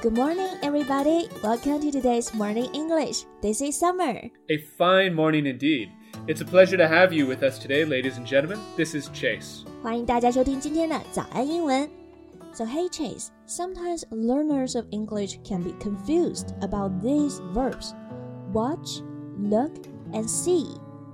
[0.00, 1.28] Good morning, everybody.
[1.42, 3.24] Welcome to today's Morning English.
[3.42, 4.30] This is Summer.
[4.48, 5.90] A fine morning indeed.
[6.28, 8.60] It's a pleasure to have you with us today, ladies and gentlemen.
[8.76, 9.64] This is Chase.
[9.82, 11.88] 欢迎大家收听今天的早安英文。
[12.52, 17.94] So hey Chase, sometimes learners of English can be confused about these verbs.
[18.52, 19.02] Watch,
[19.38, 19.72] look,
[20.12, 20.66] and see.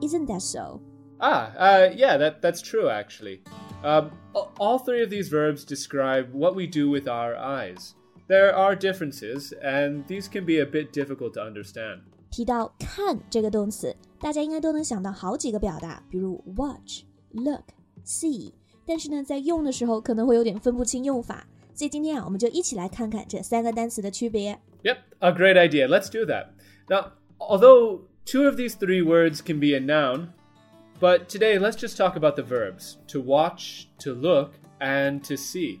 [0.00, 0.80] Isn't that so?
[1.20, 3.42] Ah, uh, yeah, that, that's true actually.
[3.82, 4.12] Um,
[4.58, 7.94] all three of these verbs describe what we do with our eyes.
[8.30, 12.00] There are differences, and these can be a bit difficult to understand.
[12.30, 18.52] 提到看这个动词，大家应该都能想到好几个表达，比如 watch、look、see。
[18.84, 24.58] 但是呢，在用的时候可能会有点分不清用法，所以今天啊，我们就一起来看看这三个单词的区别。
[24.82, 25.88] Yep, a great idea.
[25.88, 26.48] Let's do that.
[26.88, 30.28] Now, although two of these three words can be a noun,
[31.00, 35.80] but today let's just talk about the verbs to watch, to look, and to see.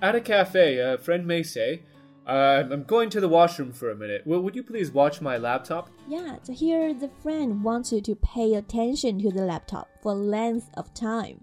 [0.00, 1.82] At a cafe, a friend may say,
[2.26, 4.22] uh, I'm going to the washroom for a minute.
[4.26, 5.90] Well, would you please watch my laptop?
[6.08, 10.66] Yeah, so here the friend wants you to pay attention to the laptop for length
[10.74, 11.38] of time.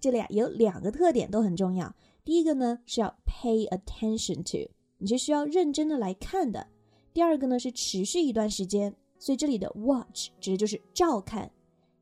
[0.00, 1.94] 这里啊有两个特点都很重要。
[2.24, 6.66] 第一个呢是要 pay attention to，你是需要认真的来看的。
[7.12, 11.50] 第二个呢是持续一段时间，所以这里的 watch 指的就是照看。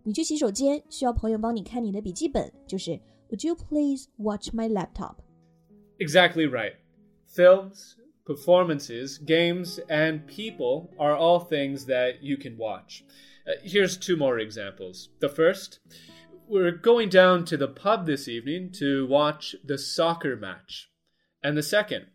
[0.04, 4.68] 你去洗手间需要朋友帮你看你的笔记本，就是 Would you please watch my
[5.92, 6.74] laptop？Exactly right.
[7.26, 13.04] Films, performances, games, and people are all things that you can watch.
[13.46, 15.08] Uh, here's two more examples.
[15.20, 15.80] The first,
[16.48, 20.90] we're going down to the pub this evening to watch the soccer match.
[21.42, 22.06] And the second,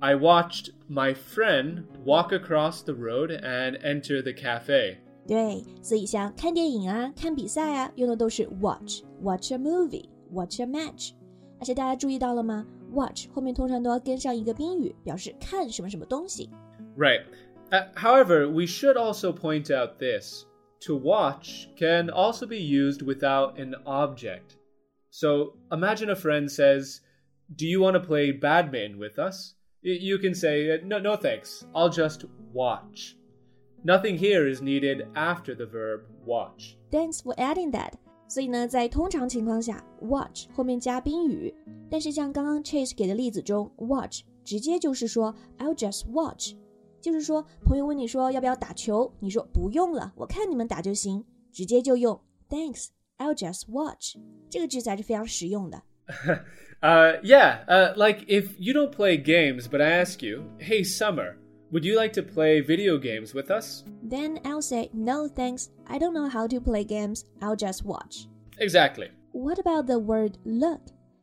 [0.00, 4.98] I watched my friend walk across the road and enter the cafe.
[5.26, 11.12] 对，所以像看电影啊、看比赛啊，用的都是 watch，watch a movie，watch a match。
[11.60, 16.50] 而且大家注意到了吗 ？watch 后面通常都要跟上一个宾语，表示看什么什么东西。
[16.96, 17.22] Right.
[17.70, 20.44] Uh, however, we should also point out this.
[20.86, 24.56] To watch can also be used without an object.
[25.10, 27.00] So imagine a friend says,
[27.54, 29.54] Do you want to play badminton with us?
[29.82, 31.64] You can say, No, no thanks.
[31.74, 33.16] I'll just watch.
[33.84, 36.76] Nothing here is needed after the verb watch.
[36.90, 37.96] Thanks for adding that.
[38.34, 41.52] 所以呢，在通常情况下，watch 后面加宾语，
[41.90, 46.54] 但是像刚刚 Chase 给的例子中，watch 直接就是说 I'll just watch，
[47.00, 54.16] 就是说朋友问你说要不要打球，你说不用了，我看你们打就行，直接就用 Thanks, I'll just watch，
[54.48, 55.82] 这个句子还是非常实用的。
[56.80, 61.34] uh, yeah, uh, like if you don't play games, but I ask you, hey, Summer.
[61.72, 63.84] Would you like to play video games with us?
[64.02, 68.26] Then I'll say, no thanks, I don't know how to play games, I'll just watch.
[68.58, 69.08] Exactly.
[69.32, 70.80] What about the word look?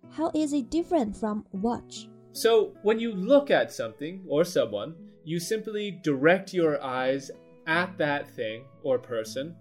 [0.09, 2.07] How is it different from watch?
[2.31, 4.95] So, when you look at something or someone,
[5.25, 7.29] you simply direct your eyes
[7.65, 9.53] at that thing or person.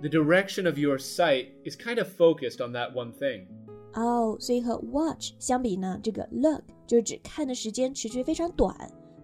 [0.00, 3.46] The direction of your sight is kind of focused on that one thing.
[3.92, 8.74] 哦，所以和 oh, watch 相比呢，这个 look 就是指看的时间持续非常短。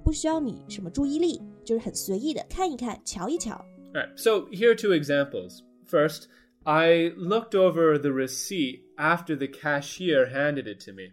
[0.04, 3.64] 不需要你什么注意力，就是很随意的看一看、瞧一瞧。
[3.92, 5.62] All right, so here are two examples.
[5.88, 6.26] First,
[6.64, 11.12] I looked over the receipt after the cashier handed it to me.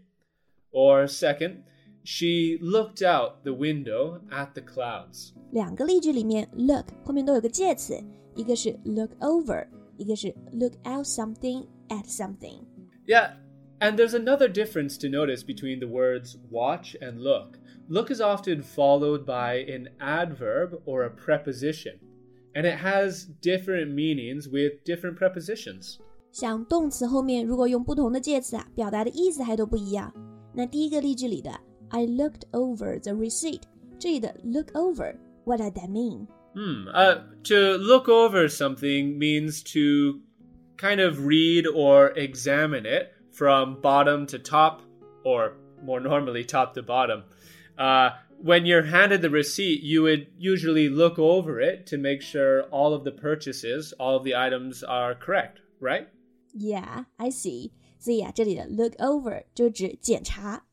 [0.71, 1.63] Or second,
[2.03, 5.31] she looked out the window at the clouds.
[5.51, 7.97] 两个例句里面，look 后面都有个介词，
[8.35, 9.65] 一个是 look over，
[9.97, 12.65] 一个是 look out something at something.
[13.05, 13.33] Yeah,
[13.79, 17.59] and there's another difference to notice between the words watch and look.
[17.89, 21.99] Look is often followed by an adverb or a preposition,
[22.53, 25.97] and it has different meanings with different prepositions.
[26.31, 30.13] 像动词后面如果用不同的介词啊，表达的意思还都不一样。
[30.53, 31.51] 那第一个例句里的
[31.89, 33.61] I looked over the receipt，
[33.99, 36.27] 这里的 look over，what does that mean?
[36.55, 36.87] Hmm.
[36.93, 40.19] Uh, to look over something means to
[40.77, 44.81] kind of read or examine it from bottom to top,
[45.23, 45.53] or
[45.83, 47.23] more normally top to bottom.
[47.77, 48.11] Uh,
[48.43, 52.93] when you're handed the receipt, you would usually look over it to make sure all
[52.93, 56.07] of the purchases, all of the items are correct, right?
[56.53, 57.71] Yeah, I see.
[57.99, 60.65] 所以啊，这里的 look over 就指检查。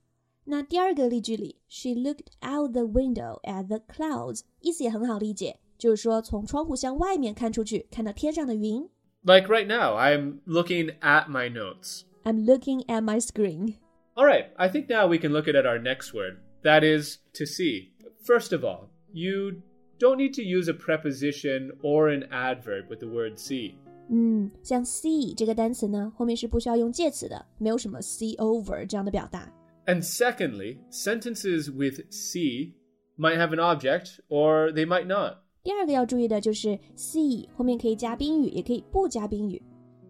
[0.45, 8.83] 那第二个例句里，She looked out the window at the clouds，意思也很好理解，就是说从窗户向外面看出去，看到天上的云。
[9.23, 12.03] Like right now, I'm looking at my notes.
[12.25, 13.75] I'm looking at my screen.
[14.15, 16.39] All right, I think now we can look at our next word.
[16.65, 17.93] That is to see.
[18.25, 19.63] First of all, you
[19.99, 23.75] don't need to use a preposition or an adverb with the word see.
[24.09, 29.51] 嗯，像 see 这个单词呢，后面是不需要用介词的，没有什么 see over 这样的表达。
[29.87, 32.75] and secondly, sentences with see
[33.19, 35.39] might have an object or they might not.
[35.63, 39.61] 第二个要注意的就是 see 后面可以加宾语，也可以不加宾语。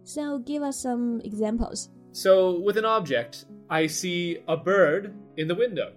[0.05, 1.87] So give us some examples.
[2.13, 5.93] So with an object, I see a bird in the window.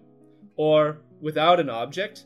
[0.58, 2.26] Or without an object,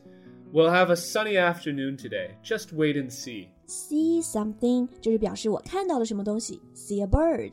[0.52, 2.36] we'll have a sunny afternoon today.
[2.42, 3.48] Just wait and see.
[3.66, 7.52] See something 就是表示我看到了什么东西，see a bird。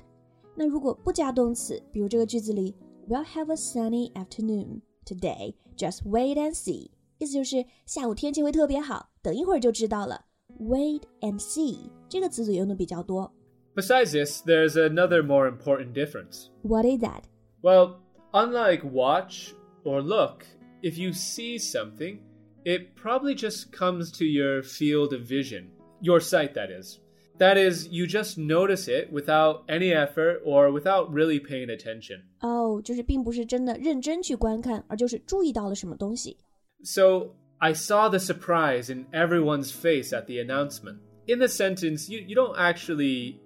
[0.55, 2.75] 那如果不加动词，比如这个句子里
[3.07, 5.53] We'll have a sunny afternoon today.
[5.77, 6.89] Just wait and see.
[7.19, 10.25] 意思就是下午天气会特别好，等一会儿就知道了。
[10.59, 11.77] Wait and see
[12.09, 13.31] 这个词组用的比较多。
[13.75, 16.47] Besides this, there's another more important difference.
[16.63, 17.23] What is that?
[17.61, 17.97] Well,
[18.31, 19.53] unlike watch
[19.83, 20.45] or look,
[20.81, 22.19] if you see something,
[22.63, 25.69] it probably just comes to your field of vision,
[26.01, 26.99] your sight, that is.
[27.37, 32.21] That is, you just notice it without any effort or without really paying attention.
[32.39, 36.37] 哦，就是并不是真的认真去观看，而就是注意到了什么东西。
[36.83, 40.99] So I saw the surprise in everyone's face at the announcement.
[41.27, 43.41] In the sentence, you, you don't actually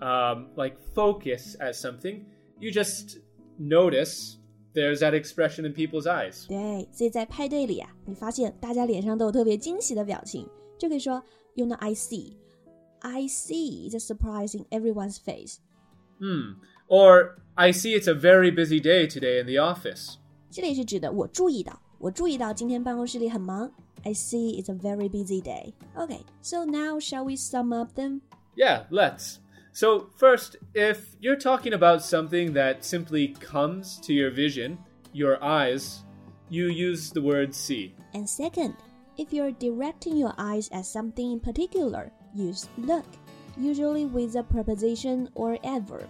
[0.00, 2.24] um, like focus at something.
[2.60, 3.18] You just
[3.58, 4.36] notice
[4.74, 6.46] there's that expression in people's eyes.
[6.46, 10.48] 对，所以在派对里啊，你发现大家脸上都有特别惊喜的表情，
[10.78, 11.22] 就可以说
[11.54, 15.58] 用到 I see。I see the surprise in everyone's face.
[16.18, 16.56] Hmm.
[16.88, 20.16] Or I see it's a very busy day today in the office.
[20.50, 23.70] 这里是指的我注意到，我注意到今天办公室里很忙。
[24.04, 25.72] I see it's a very busy day.
[25.96, 28.20] Okay, so now shall we sum up them?
[28.56, 29.36] Yeah, let's.
[29.73, 34.77] So, first, if you're talking about something that simply comes to your vision,
[35.13, 36.03] your eyes,
[36.49, 37.95] you use the word see.
[38.13, 38.75] And second,
[39.17, 43.05] if you're directing your eyes at something in particular, use look,
[43.57, 46.09] usually with a preposition or adverb.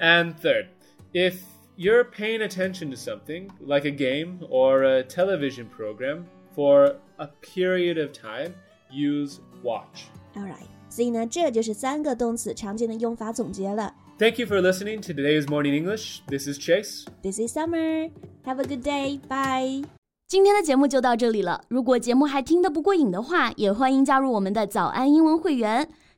[0.00, 0.68] And third,
[1.14, 1.44] if
[1.76, 7.98] you're paying attention to something, like a game or a television program, for a period
[7.98, 8.54] of time,
[8.90, 10.06] use watch.
[10.36, 13.94] Alright, 所以呢，这就是三个动词常见的用法总结了。
[14.18, 16.20] Thank you for listening to today's Morning English.
[16.26, 17.04] This is Chase.
[17.22, 18.10] This is Summer.
[18.44, 19.20] Have a good day.
[19.28, 19.84] Bye.
[20.26, 21.62] 今天的节目就到这里了。
[21.68, 25.88] 如果节目还听得不过瘾的话，也欢迎加入我们的早安英文会员。